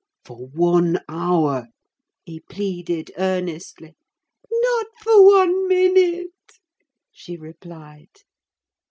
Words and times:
"For 0.25 0.47
one 0.47 0.97
hour," 1.07 1.67
he 2.25 2.39
pleaded 2.39 3.11
earnestly. 3.19 3.93
"Not 4.51 4.87
for 5.03 5.23
one 5.23 5.67
minute," 5.67 6.41
she 7.11 7.37
replied. 7.37 8.09